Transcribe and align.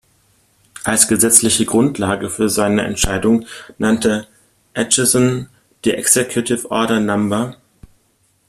Als 0.83 1.07
gesetzliche 1.07 1.63
Grundlage 1.67 2.31
für 2.31 2.49
seine 2.49 2.85
Entscheidung 2.85 3.45
nannte 3.77 4.25
Acheson 4.73 5.47
die 5.85 5.91
Executive 5.91 6.71
Order 6.71 6.99
No. 6.99 7.53